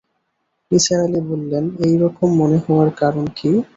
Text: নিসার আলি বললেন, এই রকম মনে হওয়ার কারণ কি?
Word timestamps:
নিসার 0.71 0.99
আলি 1.05 1.21
বললেন, 1.29 1.63
এই 1.85 1.95
রকম 2.03 2.29
মনে 2.41 2.57
হওয়ার 2.65 2.89
কারণ 3.01 3.25
কি? 3.37 3.51